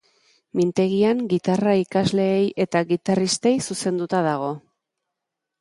Mintegian 0.59 1.19
gitarra 1.33 1.75
ikasleei 1.81 2.41
eta 2.65 2.83
gitarristei 2.95 3.55
zuzenduta 3.69 4.23
dago. 4.31 4.53